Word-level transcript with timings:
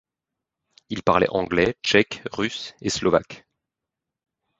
Il 0.89 1.03
parlait 1.03 1.29
anglais, 1.29 1.75
tchèque, 1.83 2.23
russe 2.33 2.73
et 2.81 2.89
slovaque. 2.89 3.45